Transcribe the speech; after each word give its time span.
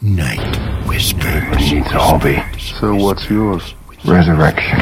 Night 0.00 0.86
Whispers. 0.86 1.56
He 1.56 1.74
needs 1.74 1.86
a 1.88 1.98
hobby. 1.98 2.42
So 2.58 2.94
what's 2.94 3.28
yours? 3.28 3.74
Resurrection. 4.04 4.78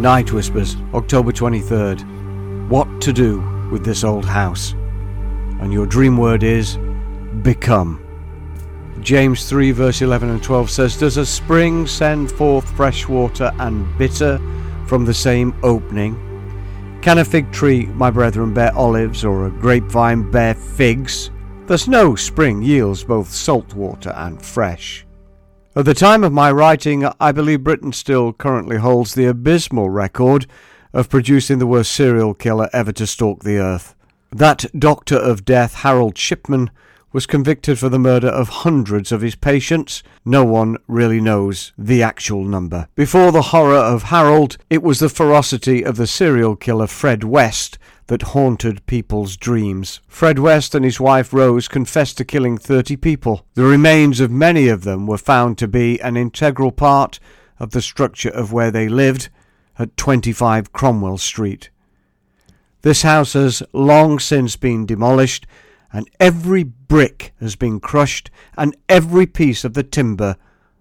Night 0.00 0.32
Whispers, 0.32 0.76
October 0.94 1.30
23rd. 1.30 2.70
What 2.70 3.02
to 3.02 3.12
do 3.12 3.40
with 3.70 3.84
this 3.84 4.02
old 4.02 4.24
house? 4.24 4.72
And 5.60 5.74
your 5.74 5.84
dream 5.84 6.16
word 6.16 6.42
is 6.42 6.78
become. 7.42 8.02
James 9.02 9.46
3, 9.46 9.72
verse 9.72 10.00
11 10.00 10.30
and 10.30 10.42
12 10.42 10.70
says, 10.70 10.96
Does 10.96 11.18
a 11.18 11.26
spring 11.26 11.86
send 11.86 12.32
forth 12.32 12.66
fresh 12.74 13.08
water 13.08 13.52
and 13.58 13.86
bitter 13.98 14.38
from 14.86 15.04
the 15.04 15.12
same 15.12 15.54
opening? 15.62 16.14
Can 17.02 17.18
a 17.18 17.24
fig 17.24 17.52
tree, 17.52 17.84
my 17.84 18.10
brethren, 18.10 18.54
bear 18.54 18.74
olives, 18.74 19.22
or 19.22 19.48
a 19.48 19.50
grapevine 19.50 20.30
bear 20.30 20.54
figs? 20.54 21.30
Thus 21.66 21.88
no 21.88 22.14
spring 22.14 22.62
yields 22.62 23.04
both 23.04 23.30
salt 23.30 23.74
water 23.74 24.14
and 24.16 24.40
fresh. 24.40 25.04
At 25.76 25.84
the 25.84 25.94
time 25.94 26.24
of 26.24 26.32
my 26.32 26.50
writing, 26.50 27.06
I 27.20 27.30
believe 27.30 27.62
Britain 27.62 27.92
still 27.92 28.32
currently 28.32 28.78
holds 28.78 29.14
the 29.14 29.26
abysmal 29.26 29.88
record 29.88 30.46
of 30.92 31.08
producing 31.08 31.60
the 31.60 31.66
worst 31.66 31.92
serial 31.92 32.34
killer 32.34 32.68
ever 32.72 32.90
to 32.90 33.06
stalk 33.06 33.44
the 33.44 33.58
earth. 33.58 33.94
That 34.32 34.64
Doctor 34.76 35.14
of 35.14 35.44
Death, 35.44 35.74
Harold 35.74 36.18
Shipman, 36.18 36.70
was 37.12 37.24
convicted 37.24 37.78
for 37.78 37.88
the 37.88 38.00
murder 38.00 38.26
of 38.26 38.48
hundreds 38.48 39.12
of 39.12 39.20
his 39.20 39.36
patients. 39.36 40.02
No 40.24 40.44
one 40.44 40.76
really 40.88 41.20
knows 41.20 41.72
the 41.78 42.02
actual 42.02 42.42
number. 42.42 42.88
Before 42.96 43.30
the 43.30 43.42
horror 43.42 43.76
of 43.76 44.04
Harold, 44.04 44.56
it 44.70 44.82
was 44.82 44.98
the 44.98 45.08
ferocity 45.08 45.84
of 45.84 45.96
the 45.96 46.08
serial 46.08 46.56
killer 46.56 46.88
Fred 46.88 47.22
West 47.22 47.78
that 48.10 48.22
haunted 48.22 48.84
people's 48.86 49.36
dreams. 49.36 50.00
Fred 50.08 50.40
West 50.40 50.74
and 50.74 50.84
his 50.84 50.98
wife 50.98 51.32
Rose 51.32 51.68
confessed 51.68 52.18
to 52.18 52.24
killing 52.24 52.58
30 52.58 52.96
people. 52.96 53.46
The 53.54 53.62
remains 53.62 54.18
of 54.18 54.32
many 54.32 54.66
of 54.66 54.82
them 54.82 55.06
were 55.06 55.16
found 55.16 55.58
to 55.58 55.68
be 55.68 56.00
an 56.00 56.16
integral 56.16 56.72
part 56.72 57.20
of 57.60 57.70
the 57.70 57.80
structure 57.80 58.28
of 58.28 58.52
where 58.52 58.72
they 58.72 58.88
lived 58.88 59.28
at 59.78 59.96
25 59.96 60.72
Cromwell 60.72 61.18
Street. 61.18 61.70
This 62.82 63.02
house 63.02 63.34
has 63.34 63.62
long 63.72 64.18
since 64.18 64.56
been 64.56 64.86
demolished, 64.86 65.46
and 65.92 66.10
every 66.18 66.64
brick 66.64 67.32
has 67.38 67.54
been 67.54 67.78
crushed, 67.78 68.28
and 68.58 68.76
every 68.88 69.26
piece 69.26 69.62
of 69.62 69.74
the 69.74 69.84
timber 69.84 70.34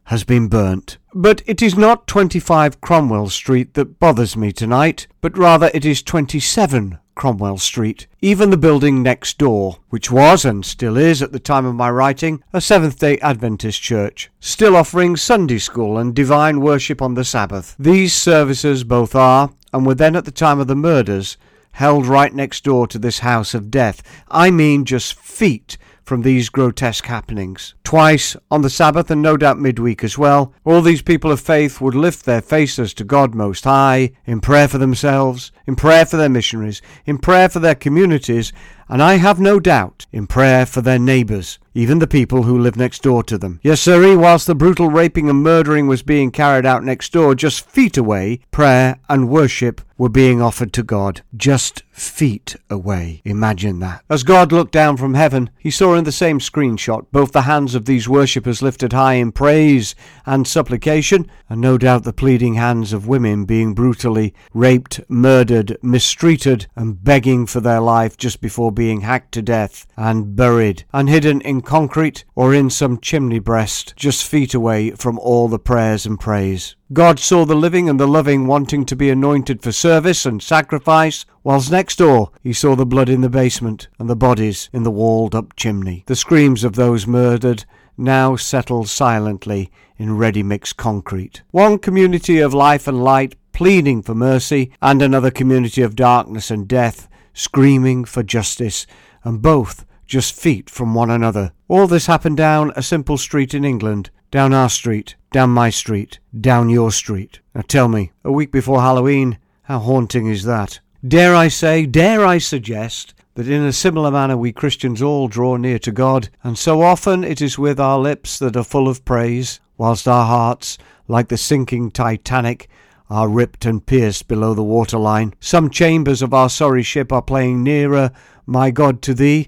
has 0.10 0.24
been 0.24 0.48
burnt. 0.48 0.98
But 1.14 1.44
it 1.46 1.62
is 1.62 1.78
not 1.78 2.08
25 2.08 2.82
Cromwell 2.82 3.30
Street 3.30 3.76
that 3.76 4.00
bothers 4.00 4.36
me 4.36 4.52
tonight, 4.52 5.06
but 5.22 5.38
rather 5.38 5.70
it 5.72 5.86
is 5.86 6.02
27 6.02 6.98
Cromwell 7.14 7.60
Street. 7.60 8.08
Even 8.20 8.50
the 8.50 8.58
building 8.58 9.04
next 9.04 9.38
door, 9.38 9.78
which 9.90 10.10
was 10.10 10.46
and 10.46 10.66
still 10.66 10.98
is 10.98 11.22
at 11.22 11.32
the 11.32 11.40
time 11.40 11.64
of 11.64 11.76
my 11.76 11.92
writing 11.92 12.44
a 12.52 12.60
Seventh 12.60 12.98
day 12.98 13.20
Adventist 13.20 13.84
church, 13.84 14.32
still 14.40 14.76
offering 14.76 15.16
Sunday 15.16 15.60
school 15.60 16.00
and 16.00 16.16
divine 16.16 16.60
worship 16.60 17.04
on 17.04 17.14
the 17.14 17.24
Sabbath. 17.24 17.76
These 17.78 18.14
services 18.14 18.84
both 18.84 19.14
are, 19.14 19.52
and 19.72 19.86
were 19.86 19.94
then 19.94 20.16
at 20.16 20.26
the 20.26 20.32
time 20.32 20.60
of 20.60 20.66
the 20.66 20.76
murders, 20.76 21.38
held 21.74 22.08
right 22.08 22.34
next 22.34 22.64
door 22.64 22.88
to 22.88 22.98
this 22.98 23.20
house 23.20 23.54
of 23.54 23.70
death. 23.70 24.02
I 24.28 24.50
mean 24.50 24.86
just 24.86 25.14
feet 25.14 25.78
from 26.10 26.24
these 26.24 26.50
grotesque 26.50 27.06
happenings. 27.06 27.76
Twice 27.84 28.36
on 28.50 28.64
the 28.64 28.70
Sabbath 28.70 29.12
and 29.12 29.22
no 29.22 29.38
doubt 29.38 29.60
midweek 29.60 30.04
as 30.04 30.18
well, 30.18 30.56
all 30.66 30.82
these 30.82 31.04
people 31.04 31.32
of 31.32 31.40
faith 31.40 31.80
would 31.80 31.94
lift 31.94 32.26
their 32.26 32.42
faces 32.42 32.96
to 32.96 33.04
God 33.04 33.36
Most 33.36 33.64
High 33.64 34.14
in 34.26 34.42
prayer 34.42 34.68
for 34.68 34.80
themselves, 34.80 35.52
in 35.68 35.76
prayer 35.76 36.08
for 36.08 36.18
their 36.18 36.28
missionaries, 36.28 36.82
in 37.06 37.20
prayer 37.20 37.48
for 37.48 37.60
their 37.60 37.76
communities, 37.76 38.52
and 38.92 39.04
I 39.04 39.18
have 39.18 39.40
no 39.40 39.60
doubt 39.60 40.08
in 40.12 40.26
prayer 40.26 40.66
for 40.66 40.82
their 40.82 40.98
neighbours, 40.98 41.60
even 41.76 42.00
the 42.00 42.08
people 42.08 42.44
who 42.44 42.58
live 42.58 42.76
next 42.76 43.04
door 43.04 43.22
to 43.24 43.38
them. 43.38 43.60
Yes, 43.62 43.82
sirree, 43.82 44.16
whilst 44.16 44.48
the 44.48 44.56
brutal 44.56 44.90
raping 44.90 45.30
and 45.30 45.44
murdering 45.44 45.86
was 45.86 46.02
being 46.02 46.32
carried 46.32 46.66
out 46.66 46.84
next 46.84 47.14
door, 47.14 47.36
just 47.36 47.70
feet 47.70 47.98
away, 47.98 48.40
prayer 48.50 48.98
and 49.08 49.30
worship 49.30 49.82
were 49.96 50.10
being 50.10 50.42
offered 50.42 50.74
to 50.74 50.82
God. 50.82 51.22
Just 51.38 51.84
feet 51.92 52.56
away. 52.68 53.22
Imagine 53.26 53.80
that. 53.82 54.04
As 54.10 54.24
God 54.24 54.52
looked 54.52 54.72
down 54.72 54.98
from 54.98 55.14
heaven, 55.14 55.52
he 55.60 55.70
saw 55.70 55.94
in 56.00 56.06
the 56.06 56.12
same 56.12 56.40
screenshot 56.40 57.06
both 57.12 57.34
the 57.34 57.44
hands 57.44 57.76
of 57.76 57.86
these 57.86 58.10
worshippers 58.10 58.62
lifted 58.62 58.94
high 58.94 59.16
in 59.16 59.32
praise 59.32 59.94
and 60.26 60.48
supplication, 60.48 61.30
and 61.50 61.62
no 61.62 61.78
doubt 61.78 62.04
the 62.04 62.14
pleading 62.14 62.56
hands 62.56 62.94
of 62.94 63.08
women 63.08 63.46
being 63.46 63.74
brutally 63.74 64.34
raped, 64.54 65.02
murdered, 65.10 65.78
mistreated, 65.84 66.66
and 66.76 67.04
begging 67.04 67.46
for 67.46 67.60
their 67.60 67.82
life 67.82 68.18
just 68.18 68.40
before 68.40 68.72
being 68.72 69.02
hacked 69.02 69.34
to 69.34 69.42
death 69.42 69.86
and 69.98 70.36
buried, 70.36 70.86
and 70.94 71.10
hidden 71.10 71.42
in 71.42 71.62
concrete 71.62 72.24
or 72.34 72.54
in 72.54 72.70
some 72.70 72.98
chimney 73.00 73.40
breast, 73.40 73.94
just 73.96 74.26
feet 74.26 74.54
away 74.54 74.92
from 74.92 75.20
all 75.20 75.48
the 75.48 75.60
prayers 75.60 76.06
and 76.06 76.20
praise. 76.20 76.76
God 76.92 77.20
saw 77.20 77.46
the 77.46 77.56
living 77.56 77.88
and 77.88 78.00
the 78.00 78.08
loving 78.08 78.48
wanting 78.48 78.84
to 78.86 78.96
be 78.96 79.12
anointed 79.12 79.62
for 79.62 79.72
service 79.72 80.26
and 80.26 80.42
sacrifice, 80.42 81.26
whilst 81.44 81.72
next 81.72 81.98
door 81.98 82.32
he 82.42 82.52
saw 82.52 82.76
the 82.76 82.86
blood 82.86 83.10
in 83.10 83.22
the 83.22 83.30
basement 83.30 83.88
and 84.00 84.10
the 84.10 84.16
bodies 84.16 84.70
in 84.74 84.82
the 84.82 84.90
walled 84.90 85.36
up 85.36 85.56
chimney. 85.56 86.04
The 86.08 86.16
screams 86.16 86.64
of 86.64 86.74
those 86.74 87.06
murdered 87.06 87.66
now 87.96 88.36
settle 88.36 88.86
silently 88.86 89.72
in 89.98 90.18
ready 90.18 90.42
mixed 90.42 90.78
concrete. 90.78 91.44
One 91.52 91.78
community 91.78 92.40
of 92.40 92.56
life 92.56 92.88
and 92.88 93.04
light 93.04 93.36
pleading 93.52 94.02
for 94.02 94.16
mercy, 94.16 94.72
and 94.82 95.02
another 95.02 95.30
community 95.30 95.82
of 95.82 95.96
darkness 95.96 96.50
and 96.50 96.66
death 96.68 97.10
screaming 97.34 98.06
for 98.06 98.24
justice, 98.24 98.88
and 99.24 99.42
both 99.42 99.86
just 100.08 100.34
feet 100.34 100.70
from 100.70 100.94
one 100.94 101.12
another. 101.12 101.52
All 101.68 101.86
this 101.86 102.06
happened 102.06 102.38
down 102.38 102.72
a 102.76 102.82
simple 102.82 103.18
street 103.18 103.54
in 103.54 103.66
England, 103.66 104.10
down 104.32 104.54
our 104.54 104.70
street, 104.70 105.16
down 105.32 105.50
my 105.50 105.70
street, 105.70 106.20
down 106.40 106.70
your 106.70 106.92
street. 106.92 107.40
Now 107.54 107.62
tell 107.62 107.88
me, 107.88 108.12
a 108.24 108.32
week 108.32 108.52
before 108.52 108.82
Halloween, 108.82 109.38
how 109.64 109.80
haunting 109.80 110.28
is 110.28 110.44
that? 110.44 110.80
Dare 111.08 111.36
I 111.36 111.48
say, 111.48 111.86
dare 111.86 112.26
I 112.26 112.40
suggest, 112.40 113.14
that 113.36 113.48
in 113.48 113.64
a 113.64 113.72
similar 113.72 114.12
manner 114.12 114.36
we 114.36 114.52
Christians 114.52 115.02
all 115.02 115.28
draw 115.28 115.56
near 115.56 115.80
to 115.80 115.92
God, 115.92 116.30
and 116.44 116.58
so 116.58 116.82
often 116.82 117.24
it 117.24 117.42
is 117.42 117.58
with 117.58 117.80
our 117.80 118.00
lips 118.00 118.40
that 118.40 118.58
are 118.58 118.64
full 118.64 118.88
of 118.88 119.06
praise, 119.06 119.60
whilst 119.78 120.08
our 120.08 120.26
hearts, 120.26 120.78
like 121.08 121.30
the 121.30 121.38
sinking 121.38 121.92
Titanic, 121.92 122.68
are 123.10 123.30
ripped 123.30 123.66
and 123.66 123.86
pierced 123.86 124.28
below 124.28 124.54
the 124.54 124.64
waterline. 124.64 125.34
Some 125.40 125.70
chambers 125.70 126.22
of 126.22 126.34
our 126.34 126.50
sorry 126.50 126.84
ship 126.84 127.12
are 127.12 127.22
playing 127.22 127.64
nearer, 127.64 128.12
my 128.46 128.72
God, 128.72 129.02
to 129.04 129.14
thee, 129.14 129.48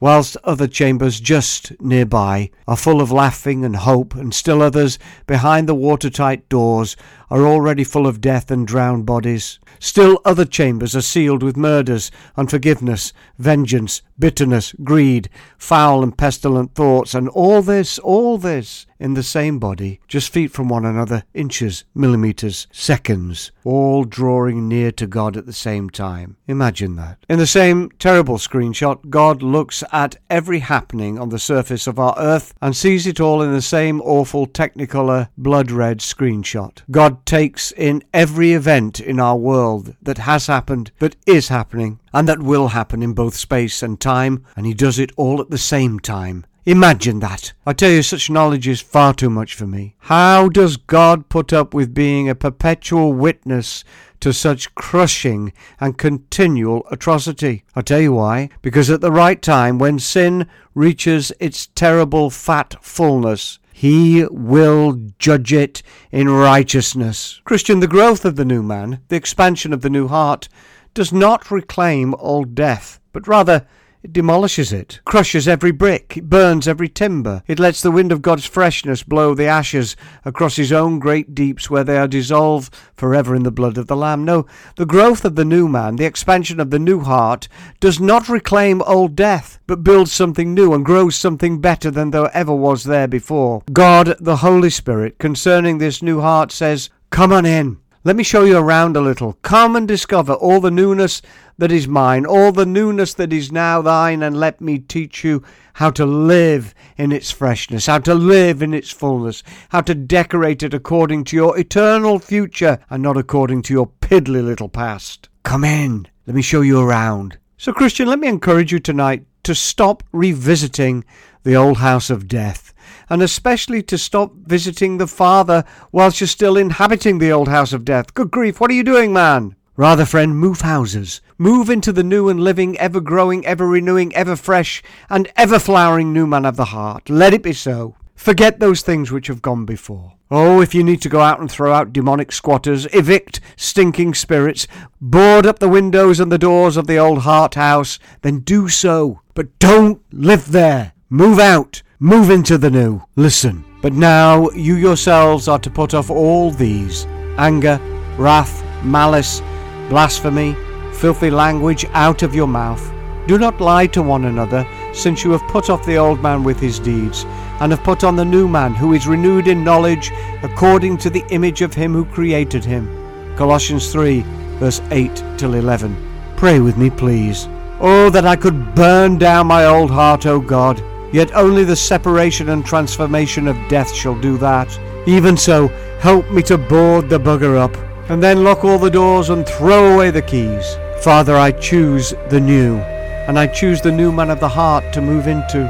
whilst 0.00 0.36
other 0.44 0.66
chambers 0.66 1.20
just 1.20 1.72
nearby 1.80 2.50
are 2.66 2.76
full 2.76 3.00
of 3.00 3.10
laughing 3.10 3.64
and 3.64 3.76
hope, 3.76 4.14
and 4.14 4.32
still 4.32 4.62
others, 4.62 4.98
behind 5.26 5.68
the 5.68 5.74
watertight 5.74 6.48
doors, 6.48 6.96
are 7.30 7.46
already 7.46 7.84
full 7.84 8.06
of 8.06 8.20
death 8.20 8.50
and 8.50 8.66
drowned 8.66 9.04
bodies. 9.06 9.58
Still 9.80 10.20
other 10.24 10.44
chambers 10.44 10.96
are 10.96 11.02
sealed 11.02 11.42
with 11.42 11.56
murders, 11.56 12.10
unforgiveness, 12.36 13.12
vengeance, 13.38 14.02
bitterness, 14.18 14.74
greed, 14.84 15.28
foul 15.56 16.02
and 16.02 16.16
pestilent 16.16 16.74
thoughts, 16.74 17.14
and 17.14 17.28
all 17.28 17.62
this, 17.62 17.98
all 17.98 18.38
this, 18.38 18.86
in 18.98 19.14
the 19.14 19.22
same 19.22 19.58
body, 19.58 20.00
just 20.08 20.32
feet 20.32 20.50
from 20.50 20.68
one 20.68 20.84
another, 20.84 21.22
inches, 21.34 21.84
millimetres, 21.94 22.66
seconds, 22.72 23.52
all 23.64 24.04
drawing 24.04 24.66
near 24.68 24.90
to 24.92 25.06
God 25.06 25.36
at 25.36 25.46
the 25.46 25.52
same 25.52 25.88
time. 25.88 26.36
Imagine 26.48 26.96
that. 26.96 27.24
In 27.28 27.38
the 27.38 27.46
same 27.46 27.90
terrible 27.98 28.38
screenshot, 28.38 29.08
God 29.08 29.42
looks 29.42 29.84
at 29.92 30.16
every 30.28 30.58
happening 30.60 31.18
on 31.18 31.28
the 31.28 31.38
surface 31.38 31.86
of 31.86 31.98
our 31.98 32.14
earth 32.18 32.54
and 32.60 32.76
sees 32.76 33.06
it 33.06 33.20
all 33.20 33.42
in 33.42 33.52
the 33.52 33.62
same 33.62 34.00
awful 34.00 34.46
technicolor 34.46 35.28
blood 35.36 35.70
red 35.70 35.98
screenshot. 35.98 36.82
God 36.90 37.24
takes 37.24 37.70
in 37.72 38.02
every 38.12 38.52
event 38.52 39.00
in 39.00 39.20
our 39.20 39.36
world 39.68 39.94
that 40.00 40.18
has 40.18 40.46
happened, 40.46 40.90
that 40.98 41.16
is 41.26 41.48
happening, 41.48 42.00
and 42.14 42.26
that 42.26 42.42
will 42.42 42.68
happen 42.68 43.02
in 43.02 43.12
both 43.12 43.34
space 43.34 43.82
and 43.82 44.00
time, 44.00 44.44
and 44.56 44.64
he 44.64 44.72
does 44.72 44.98
it 44.98 45.12
all 45.16 45.40
at 45.40 45.50
the 45.50 45.58
same 45.58 46.00
time. 46.00 46.46
Imagine 46.64 47.20
that. 47.20 47.52
I 47.66 47.72
tell 47.72 47.90
you, 47.90 48.02
such 48.02 48.30
knowledge 48.30 48.66
is 48.66 48.80
far 48.80 49.14
too 49.14 49.30
much 49.30 49.54
for 49.54 49.66
me. 49.66 49.94
How 50.00 50.48
does 50.48 50.76
God 50.76 51.28
put 51.28 51.52
up 51.52 51.74
with 51.74 51.94
being 51.94 52.28
a 52.28 52.34
perpetual 52.34 53.12
witness 53.12 53.84
to 54.20 54.32
such 54.32 54.74
crushing 54.74 55.52
and 55.80 55.96
continual 55.96 56.86
atrocity? 56.90 57.64
I 57.74 57.82
tell 57.82 58.00
you 58.00 58.12
why. 58.12 58.50
Because 58.62 58.90
at 58.90 59.00
the 59.00 59.12
right 59.12 59.40
time, 59.40 59.78
when 59.78 59.98
sin 59.98 60.46
reaches 60.74 61.32
its 61.40 61.68
terrible 61.74 62.28
fat 62.30 62.74
fullness, 62.82 63.58
he 63.78 64.26
will 64.32 64.98
judge 65.20 65.52
it 65.52 65.84
in 66.10 66.28
righteousness. 66.28 67.40
Christian, 67.44 67.78
the 67.78 67.86
growth 67.86 68.24
of 68.24 68.34
the 68.34 68.44
new 68.44 68.60
man, 68.60 69.02
the 69.06 69.14
expansion 69.14 69.72
of 69.72 69.82
the 69.82 69.88
new 69.88 70.08
heart, 70.08 70.48
does 70.94 71.12
not 71.12 71.52
reclaim 71.52 72.12
old 72.16 72.56
death, 72.56 72.98
but 73.12 73.28
rather 73.28 73.68
demolishes 74.12 74.72
it, 74.72 75.00
crushes 75.04 75.48
every 75.48 75.70
brick, 75.70 76.16
it 76.16 76.28
burns 76.28 76.68
every 76.68 76.88
timber. 76.88 77.42
It 77.46 77.58
lets 77.58 77.82
the 77.82 77.90
wind 77.90 78.12
of 78.12 78.22
God's 78.22 78.44
freshness 78.44 79.02
blow 79.02 79.34
the 79.34 79.46
ashes 79.46 79.96
across 80.24 80.56
his 80.56 80.72
own 80.72 80.98
great 80.98 81.34
deeps 81.34 81.70
where 81.70 81.84
they 81.84 81.98
are 81.98 82.08
dissolved 82.08 82.74
forever 82.94 83.34
in 83.34 83.42
the 83.42 83.50
blood 83.50 83.78
of 83.78 83.86
the 83.86 83.96
Lamb. 83.96 84.24
No, 84.24 84.46
the 84.76 84.86
growth 84.86 85.24
of 85.24 85.34
the 85.34 85.44
new 85.44 85.68
man, 85.68 85.96
the 85.96 86.04
expansion 86.04 86.60
of 86.60 86.70
the 86.70 86.78
new 86.78 87.00
heart, 87.00 87.48
does 87.80 88.00
not 88.00 88.28
reclaim 88.28 88.82
old 88.82 89.16
death, 89.16 89.58
but 89.66 89.84
builds 89.84 90.12
something 90.12 90.54
new 90.54 90.74
and 90.74 90.84
grows 90.84 91.16
something 91.16 91.60
better 91.60 91.90
than 91.90 92.10
there 92.10 92.30
ever 92.36 92.54
was 92.54 92.84
there 92.84 93.08
before. 93.08 93.62
God, 93.72 94.16
the 94.20 94.36
Holy 94.36 94.70
Spirit, 94.70 95.18
concerning 95.18 95.78
this 95.78 96.02
new 96.02 96.20
heart 96.20 96.52
says, 96.52 96.90
Come 97.10 97.32
on 97.32 97.46
in. 97.46 97.78
Let 98.08 98.16
me 98.16 98.24
show 98.24 98.44
you 98.44 98.56
around 98.56 98.96
a 98.96 99.02
little. 99.02 99.34
Come 99.42 99.76
and 99.76 99.86
discover 99.86 100.32
all 100.32 100.60
the 100.60 100.70
newness 100.70 101.20
that 101.58 101.70
is 101.70 101.86
mine, 101.86 102.24
all 102.24 102.52
the 102.52 102.64
newness 102.64 103.12
that 103.12 103.34
is 103.34 103.52
now 103.52 103.82
thine, 103.82 104.22
and 104.22 104.40
let 104.40 104.62
me 104.62 104.78
teach 104.78 105.22
you 105.24 105.42
how 105.74 105.90
to 105.90 106.06
live 106.06 106.74
in 106.96 107.12
its 107.12 107.30
freshness, 107.30 107.84
how 107.84 107.98
to 107.98 108.14
live 108.14 108.62
in 108.62 108.72
its 108.72 108.90
fullness, 108.90 109.42
how 109.68 109.82
to 109.82 109.94
decorate 109.94 110.62
it 110.62 110.72
according 110.72 111.24
to 111.24 111.36
your 111.36 111.58
eternal 111.58 112.18
future 112.18 112.78
and 112.88 113.02
not 113.02 113.18
according 113.18 113.60
to 113.60 113.74
your 113.74 113.88
piddly 114.00 114.42
little 114.42 114.70
past. 114.70 115.28
Come 115.42 115.64
in. 115.64 116.08
Let 116.26 116.34
me 116.34 116.40
show 116.40 116.62
you 116.62 116.80
around. 116.80 117.36
So, 117.58 117.74
Christian, 117.74 118.08
let 118.08 118.20
me 118.20 118.28
encourage 118.28 118.72
you 118.72 118.78
tonight 118.78 119.26
to 119.42 119.54
stop 119.54 120.02
revisiting 120.12 121.04
the 121.42 121.56
old 121.56 121.78
house 121.78 122.10
of 122.10 122.28
death 122.28 122.68
and 123.10 123.22
especially 123.22 123.82
to 123.82 123.98
stop 123.98 124.32
visiting 124.34 124.98
the 124.98 125.06
Father 125.06 125.64
whilst 125.92 126.20
you're 126.20 126.28
still 126.28 126.56
inhabiting 126.56 127.18
the 127.18 127.32
old 127.32 127.48
house 127.48 127.72
of 127.72 127.84
death. 127.84 128.14
Good 128.14 128.30
grief, 128.30 128.60
what 128.60 128.70
are 128.70 128.74
you 128.74 128.84
doing, 128.84 129.12
man? 129.12 129.56
Rather, 129.76 130.04
friend, 130.04 130.36
move 130.36 130.62
houses. 130.62 131.20
Move 131.38 131.70
into 131.70 131.92
the 131.92 132.02
new 132.02 132.28
and 132.28 132.40
living, 132.40 132.76
ever 132.78 133.00
growing, 133.00 133.46
ever 133.46 133.66
renewing, 133.66 134.14
ever 134.14 134.34
fresh, 134.34 134.82
and 135.08 135.30
ever 135.36 135.58
flowering 135.58 136.12
new 136.12 136.26
man 136.26 136.44
of 136.44 136.56
the 136.56 136.66
heart. 136.66 137.08
Let 137.08 137.32
it 137.32 137.44
be 137.44 137.52
so. 137.52 137.94
Forget 138.16 138.58
those 138.58 138.82
things 138.82 139.12
which 139.12 139.28
have 139.28 139.40
gone 139.40 139.64
before. 139.64 140.14
Oh, 140.32 140.60
if 140.60 140.74
you 140.74 140.82
need 140.82 141.00
to 141.02 141.08
go 141.08 141.20
out 141.20 141.38
and 141.38 141.48
throw 141.48 141.72
out 141.72 141.92
demonic 141.92 142.32
squatters, 142.32 142.86
evict 142.92 143.40
stinking 143.56 144.14
spirits, 144.14 144.66
board 145.00 145.46
up 145.46 145.60
the 145.60 145.68
windows 145.68 146.18
and 146.18 146.30
the 146.30 146.38
doors 146.38 146.76
of 146.76 146.88
the 146.88 146.98
old 146.98 147.20
heart 147.20 147.54
house, 147.54 148.00
then 148.22 148.40
do 148.40 148.68
so. 148.68 149.20
But 149.34 149.60
don't 149.60 150.02
live 150.12 150.50
there. 150.50 150.92
Move 151.10 151.38
out. 151.38 151.82
Move 152.00 152.28
into 152.28 152.58
the 152.58 152.68
new. 152.68 153.00
Listen. 153.16 153.64
But 153.80 153.94
now 153.94 154.50
you 154.50 154.76
yourselves 154.76 155.48
are 155.48 155.58
to 155.60 155.70
put 155.70 155.94
off 155.94 156.10
all 156.10 156.50
these 156.50 157.06
anger, 157.38 157.80
wrath, 158.18 158.62
malice, 158.84 159.40
blasphemy, 159.88 160.54
filthy 160.92 161.30
language 161.30 161.86
out 161.94 162.22
of 162.22 162.34
your 162.34 162.46
mouth. 162.46 162.92
Do 163.26 163.38
not 163.38 163.58
lie 163.58 163.86
to 163.86 164.02
one 164.02 164.26
another, 164.26 164.68
since 164.92 165.24
you 165.24 165.30
have 165.30 165.40
put 165.48 165.70
off 165.70 165.86
the 165.86 165.96
old 165.96 166.22
man 166.22 166.44
with 166.44 166.60
his 166.60 166.78
deeds, 166.78 167.24
and 167.60 167.72
have 167.72 167.82
put 167.82 168.04
on 168.04 168.14
the 168.14 168.24
new 168.24 168.46
man, 168.46 168.74
who 168.74 168.92
is 168.92 169.06
renewed 169.06 169.48
in 169.48 169.64
knowledge 169.64 170.12
according 170.42 170.98
to 170.98 171.08
the 171.08 171.24
image 171.30 171.62
of 171.62 171.72
him 171.72 171.94
who 171.94 172.04
created 172.04 172.66
him. 172.66 172.86
Colossians 173.34 173.90
3, 173.90 174.20
verse 174.58 174.82
8 174.90 175.24
till 175.38 175.54
11. 175.54 175.96
Pray 176.36 176.60
with 176.60 176.76
me, 176.76 176.90
please. 176.90 177.48
Oh, 177.80 178.10
that 178.10 178.26
I 178.26 178.36
could 178.36 178.74
burn 178.74 179.16
down 179.16 179.46
my 179.46 179.64
old 179.64 179.90
heart, 179.90 180.26
O 180.26 180.38
God. 180.38 180.82
Yet 181.12 181.34
only 181.34 181.64
the 181.64 181.76
separation 181.76 182.50
and 182.50 182.64
transformation 182.64 183.48
of 183.48 183.56
death 183.68 183.94
shall 183.94 184.18
do 184.20 184.36
that. 184.38 184.68
Even 185.06 185.36
so, 185.36 185.68
help 186.00 186.30
me 186.30 186.42
to 186.42 186.58
board 186.58 187.08
the 187.08 187.18
bugger 187.18 187.56
up 187.56 187.74
and 188.10 188.22
then 188.22 188.44
lock 188.44 188.64
all 188.64 188.78
the 188.78 188.90
doors 188.90 189.30
and 189.30 189.46
throw 189.46 189.94
away 189.94 190.10
the 190.10 190.22
keys. 190.22 190.76
Father, 191.02 191.36
I 191.36 191.52
choose 191.52 192.14
the 192.30 192.40
new, 192.40 192.76
and 192.76 193.38
I 193.38 193.46
choose 193.46 193.80
the 193.80 193.92
new 193.92 194.10
man 194.10 194.30
of 194.30 194.40
the 194.40 194.48
heart 194.48 194.92
to 194.94 195.02
move 195.02 195.28
into. 195.28 195.60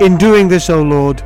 In 0.00 0.16
doing 0.16 0.48
this, 0.48 0.68
O 0.70 0.82
Lord, 0.82 1.22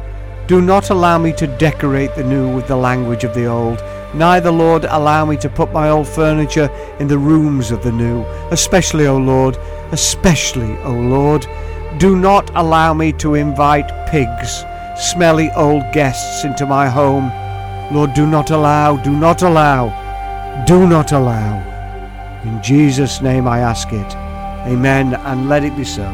do 0.46 0.60
not 0.60 0.90
allow 0.90 1.18
me 1.18 1.32
to 1.34 1.46
decorate 1.58 2.14
the 2.14 2.24
new 2.24 2.54
with 2.54 2.68
the 2.68 2.76
language 2.76 3.24
of 3.24 3.34
the 3.34 3.46
old. 3.46 3.82
Neither, 4.14 4.50
Lord, 4.50 4.84
allow 4.84 5.24
me 5.24 5.36
to 5.38 5.48
put 5.50 5.72
my 5.72 5.90
old 5.90 6.08
furniture 6.08 6.70
in 6.98 7.08
the 7.08 7.18
rooms 7.18 7.70
of 7.70 7.82
the 7.82 7.92
new. 7.92 8.22
Especially, 8.50 9.06
O 9.06 9.16
Lord, 9.16 9.56
especially, 9.92 10.78
O 10.78 10.92
Lord, 10.92 11.46
do 11.98 12.16
not 12.16 12.50
allow 12.54 12.94
me 12.94 13.12
to 13.14 13.34
invite 13.34 13.90
pigs, 14.08 14.64
smelly 14.96 15.50
old 15.56 15.82
guests 15.92 16.44
into 16.44 16.66
my 16.66 16.88
home. 16.88 17.30
Lord, 17.94 18.14
do 18.14 18.26
not 18.26 18.50
allow, 18.50 18.96
do 18.96 19.10
not 19.10 19.42
allow 19.42 20.08
do 20.66 20.86
not 20.86 21.12
allow. 21.12 21.62
In 22.44 22.62
Jesus' 22.62 23.22
name 23.22 23.48
I 23.48 23.60
ask 23.60 23.90
it. 23.92 24.14
Amen, 24.66 25.14
and 25.14 25.48
let 25.48 25.64
it 25.64 25.74
be 25.76 25.84
so. 25.84 26.04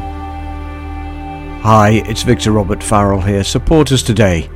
Hi, 1.62 2.02
it's 2.06 2.22
Victor 2.22 2.52
Robert 2.52 2.80
Farrell 2.82 3.20
here. 3.20 3.42
Support 3.42 3.90
us 3.92 4.02
today 4.02 4.48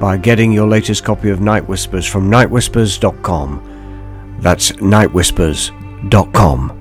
by 0.00 0.16
getting 0.16 0.50
your 0.52 0.66
latest 0.66 1.04
copy 1.04 1.30
of 1.30 1.40
Night 1.40 1.68
Whispers 1.68 2.06
from 2.06 2.28
nightwhispers.com. 2.30 4.38
That's 4.40 4.72
nightwhispers.com. 4.72 6.77